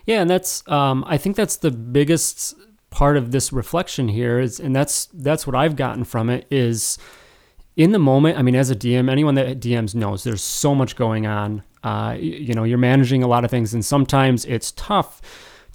[0.06, 2.56] Yeah, and that's um, I think that's the biggest
[2.93, 6.99] part of this reflection here is and that's that's what I've gotten from it is
[7.75, 10.95] in the moment, I mean, as a DM, anyone that DMs knows there's so much
[10.95, 11.63] going on.
[11.84, 15.21] Uh, you know, you're managing a lot of things, and sometimes it's tough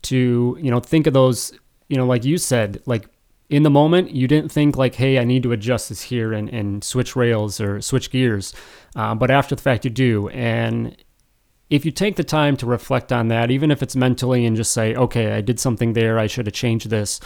[0.03, 1.53] to, you know, think of those,
[1.89, 3.09] you know, like you said, like
[3.51, 6.49] in the moment, you didn't think like, hey, I need to adjust this here and,
[6.51, 8.55] and switch rails or switch gears.
[8.95, 10.29] Uh, but after the fact, you do.
[10.29, 10.97] And
[11.71, 14.73] if you take the time to reflect on that, even if it's mentally and just
[14.73, 17.21] say, okay, I did something there, I should have changed this,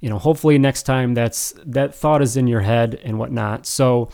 [0.00, 3.66] you know, hopefully next time that's that thought is in your head and whatnot.
[3.66, 4.10] So,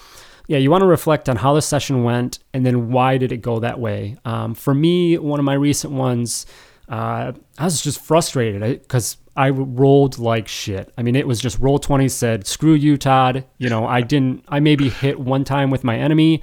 [0.46, 3.38] yeah, you want to reflect on how the session went and then why did it
[3.38, 4.16] go that way.
[4.24, 6.44] Um, for me, one of my recent ones,
[6.88, 10.92] uh, I was just frustrated because I rolled like shit.
[10.98, 13.46] I mean, it was just Roll20 said, screw you, Todd.
[13.56, 16.42] You know, I didn't, I maybe hit one time with my enemy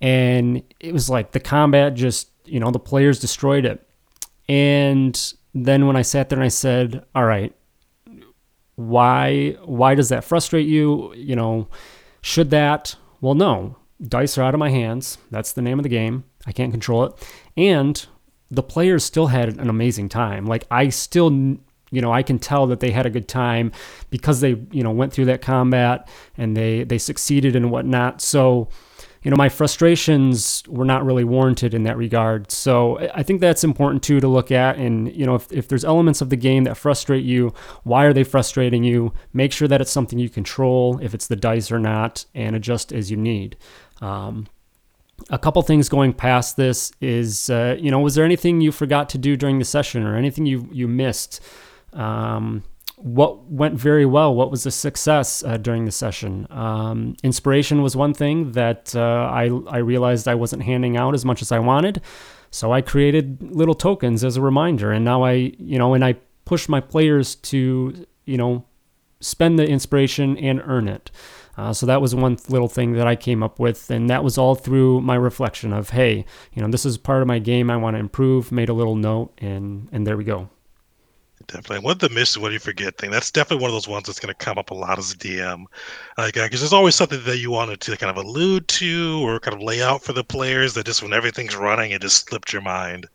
[0.00, 3.86] and it was like the combat just you know, the players destroyed it.
[4.48, 7.54] And then when I sat there and I said, "All right,
[8.76, 11.12] why why does that frustrate you?
[11.14, 11.68] You know,
[12.20, 13.76] should that?" Well, no.
[14.02, 15.18] Dice are out of my hands.
[15.30, 16.24] That's the name of the game.
[16.44, 17.12] I can't control it.
[17.56, 18.04] And
[18.50, 20.44] the players still had an amazing time.
[20.44, 21.30] Like I still
[21.92, 23.70] you know, I can tell that they had a good time
[24.08, 28.22] because they, you know, went through that combat and they they succeeded and whatnot.
[28.22, 28.70] So,
[29.22, 32.50] you know, my frustrations were not really warranted in that regard.
[32.50, 34.76] So I think that's important too to look at.
[34.76, 37.54] And, you know, if, if there's elements of the game that frustrate you,
[37.84, 39.12] why are they frustrating you?
[39.32, 42.92] Make sure that it's something you control, if it's the dice or not, and adjust
[42.92, 43.56] as you need.
[44.00, 44.48] Um,
[45.30, 49.08] a couple things going past this is, uh, you know, was there anything you forgot
[49.10, 51.40] to do during the session or anything you, you missed?
[51.92, 52.64] Um,
[53.02, 54.34] what went very well?
[54.34, 56.46] What was a success uh, during the session?
[56.50, 61.24] Um, inspiration was one thing that uh, I, I realized I wasn't handing out as
[61.24, 62.00] much as I wanted.
[62.50, 64.92] So I created little tokens as a reminder.
[64.92, 68.64] And now I, you know, and I push my players to, you know,
[69.20, 71.10] spend the inspiration and earn it.
[71.56, 74.38] Uh, so that was one little thing that I came up with, and that was
[74.38, 77.70] all through my reflection of, hey, you know, this is part of my game.
[77.70, 78.50] I want to improve.
[78.50, 80.48] Made a little note, and and there we go.
[81.46, 81.84] Definitely.
[81.84, 83.10] What the miss what do you forget thing?
[83.10, 85.16] That's definitely one of those ones that's going to come up a lot as a
[85.16, 85.64] DM.
[86.18, 89.40] Like, because uh, there's always something that you wanted to kind of allude to or
[89.40, 92.52] kind of lay out for the players that just when everything's running, it just slipped
[92.52, 93.06] your mind.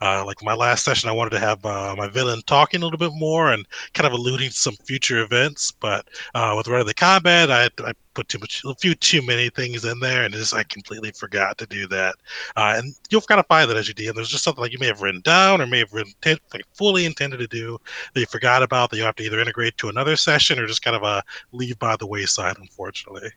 [0.00, 2.98] Uh, like my last session, I wanted to have uh, my villain talking a little
[2.98, 5.72] bit more and kind of alluding to some future events.
[5.72, 9.22] But uh, with Run of the combat, I, I put too much, a few too
[9.22, 12.16] many things in there, and just I completely forgot to do that.
[12.56, 14.12] Uh, and you'll kind of find that as you do.
[14.12, 17.04] There's just something like you may have written down or may have written like fully
[17.04, 17.78] intended to do
[18.14, 20.82] that you forgot about that you have to either integrate to another session or just
[20.82, 21.20] kind of uh,
[21.52, 23.30] leave by the wayside, unfortunately.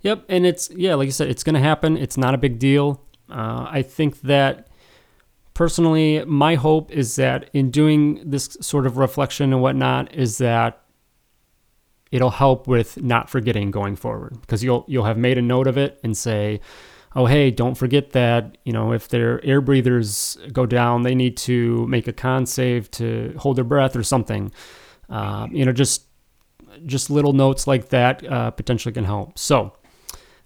[0.00, 1.96] Yep, and it's yeah, like you said, it's going to happen.
[1.96, 3.00] It's not a big deal.
[3.30, 4.68] Uh, I think that
[5.54, 10.83] personally, my hope is that in doing this sort of reflection and whatnot, is that
[12.14, 14.40] it'll help with not forgetting going forward.
[14.40, 16.60] Because you'll you'll have made a note of it and say
[17.16, 21.36] oh hey don't forget that you know if their air breathers go down they need
[21.36, 24.52] to make a con save to hold their breath or something.
[25.10, 26.06] Uh, you know just
[26.86, 29.36] just little notes like that uh, potentially can help.
[29.36, 29.72] So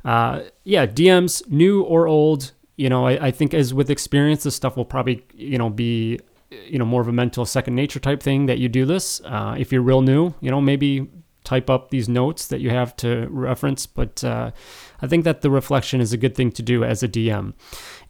[0.07, 4.55] uh, yeah dms new or old you know I, I think as with experience this
[4.55, 6.19] stuff will probably you know be
[6.51, 9.21] you know more of a mental second nature type thing that you do this.
[9.23, 11.11] Uh, if you're real new you know maybe
[11.49, 14.51] type up these notes that you have to reference, but uh,
[15.01, 17.55] I think that the reflection is a good thing to do as a DM.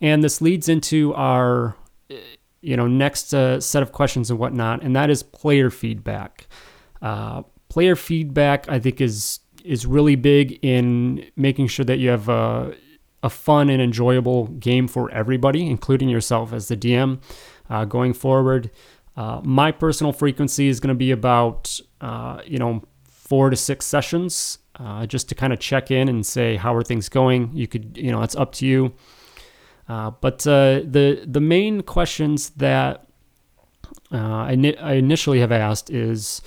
[0.01, 1.77] And this leads into our
[2.61, 6.49] you know next uh, set of questions and whatnot, and that is player feedback.
[7.01, 12.29] Uh, player feedback, I think, is is really big in making sure that you have
[12.29, 12.75] a,
[13.23, 17.21] a fun and enjoyable game for everybody, including yourself as the DM.
[17.71, 18.71] Uh, going forward,
[19.17, 22.83] uh, my personal frequency is going to be about uh, you know
[23.29, 26.83] four to six sessions uh, just to kind of check in and say how are
[26.83, 27.51] things going.
[27.53, 28.95] You could, you know, it's up to you.
[29.89, 33.07] Uh, but uh, the the main questions that
[34.13, 36.43] uh, I, I initially have asked is,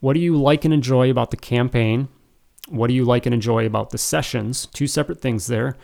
[0.00, 2.08] what do you like and enjoy about the campaign?
[2.68, 4.66] What do you like and enjoy about the sessions?
[4.66, 5.76] Two separate things there.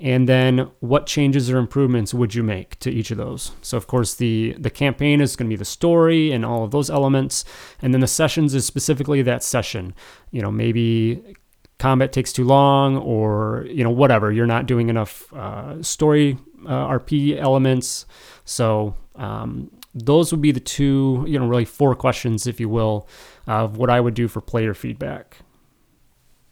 [0.00, 3.52] And then what changes or improvements would you make to each of those?
[3.62, 6.70] So of course the the campaign is going to be the story and all of
[6.70, 7.44] those elements,
[7.80, 9.94] and then the sessions is specifically that session.
[10.30, 11.36] You know, maybe
[11.78, 14.32] combat takes too long or you know whatever.
[14.32, 18.06] You're not doing enough uh, story uh, rp elements.
[18.44, 23.08] So um, those would be the two you know really four questions if you will
[23.46, 25.38] of what i would do for player feedback.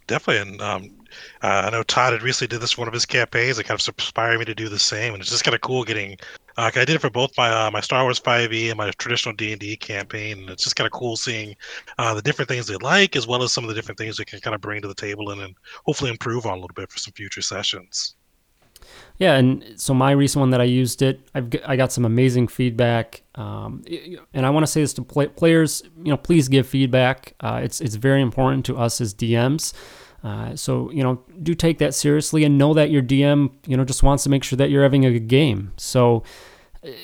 [0.06, 0.52] Definitely.
[0.52, 0.99] And um,
[1.42, 3.58] uh, I know Todd had recently did this one of his campaigns.
[3.58, 5.84] It kind of inspired me to do the same, and it's just kind of cool
[5.84, 6.16] getting.
[6.56, 9.34] Uh, I did it for both my uh, my Star Wars 5e and my traditional
[9.34, 11.56] D and D campaign, and it's just kind of cool seeing
[11.98, 14.24] uh, the different things they like, as well as some of the different things we
[14.24, 16.90] can kind of bring to the table and, and hopefully improve on a little bit
[16.90, 18.14] for some future sessions.
[19.18, 22.48] Yeah, and so my recent one that I used it, I've I got some amazing
[22.48, 23.84] feedback, um,
[24.32, 25.82] and I want to say this to play, players.
[25.98, 27.34] You know, please give feedback.
[27.40, 29.74] Uh, it's it's very important to us as DMs.
[30.22, 33.84] Uh, so you know, do take that seriously and know that your DM, you know,
[33.84, 35.72] just wants to make sure that you're having a good game.
[35.76, 36.22] So,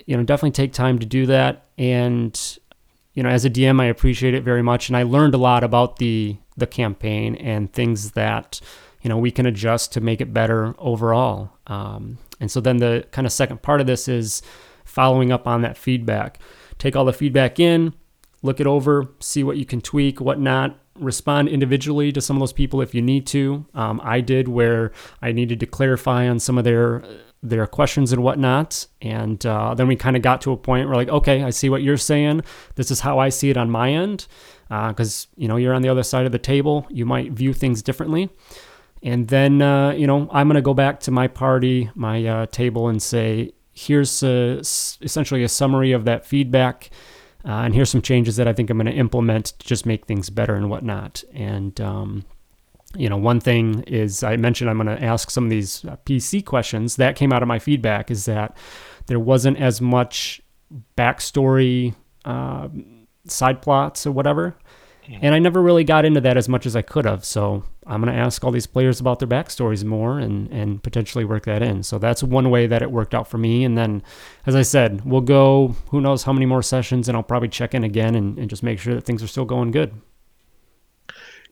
[0.05, 1.67] you know, definitely take time to do that.
[1.79, 2.39] And
[3.14, 5.64] you know, as a DM, I appreciate it very much, and I learned a lot
[5.64, 8.61] about the the campaign and things that
[9.03, 11.51] you know we can adjust to make it better overall.
[11.67, 14.43] Um, and so then the kind of second part of this is
[14.85, 16.41] following up on that feedback.
[16.79, 17.95] Take all the feedback in,
[18.43, 22.41] look it over, see what you can tweak, what not, respond individually to some of
[22.41, 23.67] those people if you need to.
[23.75, 24.93] Um, I did where
[25.23, 27.03] I needed to clarify on some of their
[27.43, 28.87] their questions and whatnot.
[29.01, 31.69] And uh, then we kind of got to a point where like, okay, I see
[31.69, 32.43] what you're saying.
[32.75, 34.27] This is how I see it on my end.
[34.69, 36.87] Because, uh, you know, you're on the other side of the table.
[36.91, 38.31] You might view things differently.
[39.03, 42.47] And then, uh, you know, I'm going to go back to my party, my uh,
[42.47, 46.91] table, and say, here's a, essentially a summary of that feedback.
[47.47, 50.07] Uh, and here's some changes that I think I'm going to implement to just make
[50.07, 51.23] things better and whatnot.
[51.33, 52.25] And, um,
[52.97, 55.97] you know, one thing is I mentioned I'm going to ask some of these uh,
[56.05, 56.97] PC questions.
[56.97, 58.57] That came out of my feedback is that
[59.07, 60.41] there wasn't as much
[60.97, 61.95] backstory,
[62.25, 62.69] uh,
[63.29, 64.57] side plots or whatever.
[65.09, 67.25] And I never really got into that as much as I could have.
[67.25, 71.25] So I'm going to ask all these players about their backstories more and, and potentially
[71.25, 71.83] work that in.
[71.83, 73.65] So that's one way that it worked out for me.
[73.65, 74.03] And then,
[74.47, 77.75] as I said, we'll go who knows how many more sessions, and I'll probably check
[77.75, 79.95] in again and, and just make sure that things are still going good.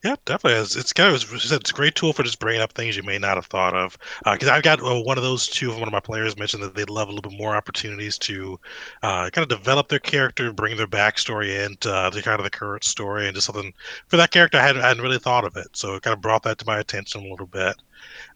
[0.05, 0.61] Yeah, definitely.
[0.61, 3.17] It's, it's kind of it's a great tool for just bringing up things you may
[3.17, 3.97] not have thought of.
[4.23, 5.71] Because uh, I've got uh, one of those two.
[5.71, 8.59] One of my players mentioned that they'd love a little bit more opportunities to
[9.01, 12.51] uh, kind of develop their character, bring their backstory into uh, the kind of the
[12.51, 13.73] current story, and just something
[14.07, 15.75] for that character I hadn't, I hadn't really thought of it.
[15.75, 17.75] So it kind of brought that to my attention a little bit.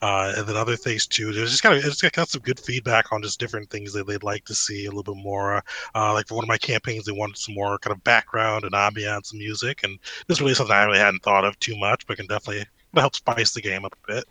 [0.02, 1.34] Uh, and then other things too.
[1.34, 4.24] There's just kind of it's got some good feedback on just different things that they'd
[4.24, 5.64] like to see a little bit more.
[5.96, 8.74] Uh, like for one of my campaigns, they wanted some more kind of background and
[8.74, 12.18] ambiance music, and this is really something I really hadn't thought of too much, but
[12.18, 14.26] can definitely help spice the game up a bit.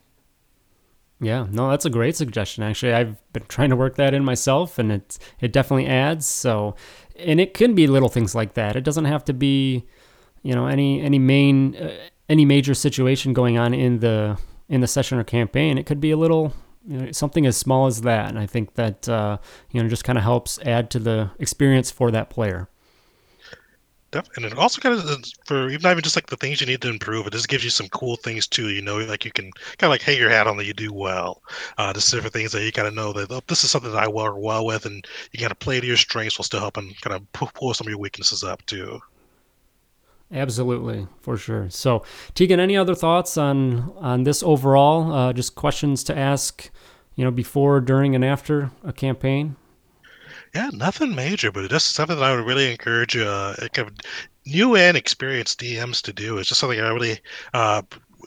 [1.20, 2.62] Yeah, no, that's a great suggestion.
[2.62, 6.26] Actually, I've been trying to work that in myself, and it it definitely adds.
[6.26, 6.76] So,
[7.16, 8.76] and it can be little things like that.
[8.76, 9.85] It doesn't have to be,
[10.43, 11.97] you know, any any main uh,
[12.29, 15.78] any major situation going on in the in the session or campaign.
[15.78, 16.52] It could be a little
[16.86, 19.38] you know, something as small as that, and I think that uh,
[19.70, 22.68] you know just kind of helps add to the experience for that player.
[24.36, 26.80] And it also kind of for even not even just like the things you need
[26.80, 27.26] to improve.
[27.26, 28.70] It just gives you some cool things too.
[28.70, 30.94] You know, like you can kind of like hang your hat on that you do
[30.94, 31.42] well.
[31.76, 34.02] Uh, just different things that you kind of know that oh, this is something that
[34.02, 36.94] I work well with, and you kind of play to your strengths while still helping
[37.02, 38.98] kind of pull some of your weaknesses up too.
[40.31, 41.70] Absolutely, for sure.
[41.70, 42.05] So,
[42.35, 45.12] Tegan, any other thoughts on on this overall?
[45.12, 46.70] Uh, just questions to ask,
[47.16, 49.57] you know, before, during, and after a campaign.
[50.55, 53.55] Yeah, nothing major, but just something that I would really encourage uh,
[54.47, 56.39] new and experienced DMs to do.
[56.39, 57.20] It's just something I really
[57.55, 57.83] uh,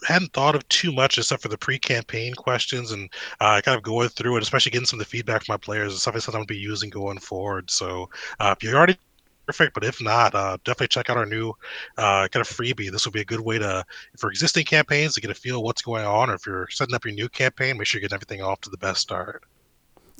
[0.08, 4.10] hadn't thought of too much except for the pre-campaign questions and uh, kind of going
[4.10, 6.40] through it, especially getting some of the feedback from my players stuff like that I'm
[6.40, 7.70] going to be using going forward.
[7.70, 8.98] So uh, if you already
[9.46, 9.74] perfect.
[9.74, 11.54] But if not, uh, definitely check out our new
[11.98, 12.92] uh, kind of freebie.
[12.92, 13.86] This will be a good way to,
[14.18, 16.30] for existing campaigns, to get a feel of what's going on.
[16.30, 18.70] Or if you're setting up your new campaign, make sure you get everything off to
[18.70, 19.44] the best start.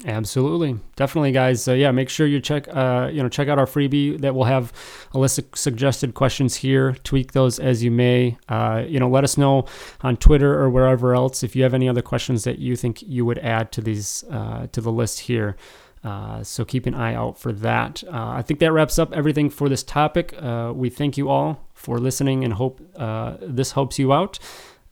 [0.06, 1.68] Absolutely, definitely, guys.
[1.68, 4.46] Uh, yeah, make sure you check, uh, you know, check out our freebie that will
[4.46, 4.74] have
[5.14, 6.94] a list of suggested questions here.
[7.04, 8.38] Tweak those as you may.
[8.50, 9.66] Uh, you know, let us know
[10.02, 13.26] on Twitter or wherever else if you have any other questions that you think you
[13.26, 15.56] would add to these uh, to the list here.
[16.04, 18.04] Uh, so keep an eye out for that.
[18.06, 20.34] Uh, I think that wraps up everything for this topic.
[20.42, 24.40] Uh, we thank you all for listening and hope uh, this helps you out.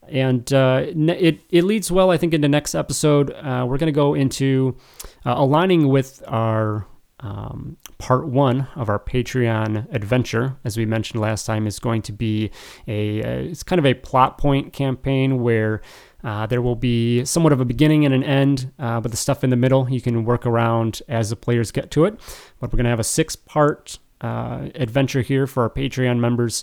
[0.08, 3.30] And uh, it, it leads well, I think, into next episode.
[3.30, 4.76] We're going to go into
[5.24, 6.86] aligning with our
[7.20, 12.12] um, part one of our Patreon adventure, as we mentioned last time, is going to
[12.12, 12.50] be
[12.88, 15.82] a it's kind of a plot point campaign where
[16.22, 19.42] uh, there will be somewhat of a beginning and an end, uh, but the stuff
[19.42, 22.18] in the middle you can work around as the players get to it.
[22.60, 26.62] But we're going to have a six part uh, adventure here for our Patreon members.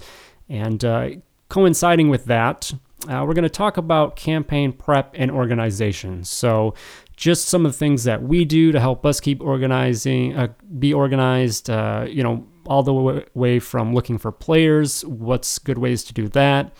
[0.49, 1.09] And uh,
[1.49, 2.71] coinciding with that,
[3.07, 6.23] uh, we're going to talk about campaign prep and organization.
[6.23, 6.73] So,
[7.15, 10.93] just some of the things that we do to help us keep organizing, uh, be
[10.93, 16.27] organized, you know, all the way from looking for players, what's good ways to do
[16.29, 16.71] that.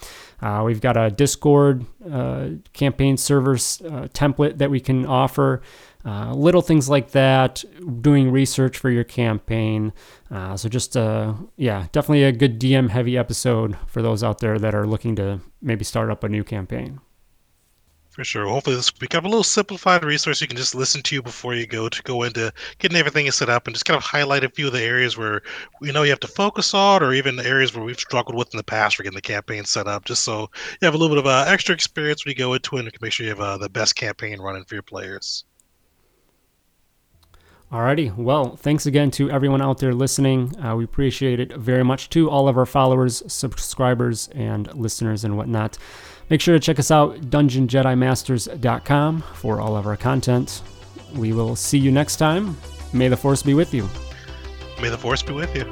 [0.41, 5.61] Uh, we've got a Discord uh, campaign servers uh, template that we can offer.
[6.05, 7.65] Uh, little things like that,
[8.01, 9.91] doing research for your campaign.
[10.31, 14.57] Uh, so, just, uh, yeah, definitely a good DM heavy episode for those out there
[14.57, 17.01] that are looking to maybe start up a new campaign
[18.18, 18.47] for sure.
[18.47, 21.68] Hopefully, this will become a little simplified resource you can just listen to before you
[21.68, 24.65] go to go into getting everything set up and just kind of highlight a few
[24.65, 25.43] of the areas where
[25.84, 28.51] you know you have to focus on, or even the areas where we've struggled with
[28.55, 30.49] in the past for getting the campaign set up, just so
[30.82, 32.91] you have a little bit of uh, extra experience when you go into it and
[33.03, 35.45] make sure you have uh, the best campaign running for your players.
[37.72, 40.57] Alrighty, well, thanks again to everyone out there listening.
[40.59, 45.38] Uh, we appreciate it very much to all of our followers, subscribers, and listeners and
[45.38, 45.78] whatnot.
[46.30, 50.61] Make sure to check us out, dungeonjedimasters.com, for all of our content.
[51.15, 52.57] We will see you next time.
[52.93, 53.88] May the Force be with you.
[54.82, 55.63] May the Force be with you.